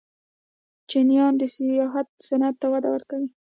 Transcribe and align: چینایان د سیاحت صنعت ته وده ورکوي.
چینایان 0.89 1.33
د 1.37 1.43
سیاحت 1.55 2.07
صنعت 2.27 2.55
ته 2.61 2.67
وده 2.73 2.89
ورکوي. 2.91 3.27